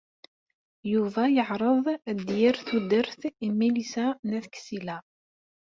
Yuba 0.91 1.23
yeɛreḍ 1.35 1.85
ad 2.09 2.17
d-yerr 2.25 2.57
tudert 2.67 3.21
i 3.45 3.47
Milisa 3.57 4.07
n 4.27 4.29
At 4.37 4.45
Ksila. 4.55 4.97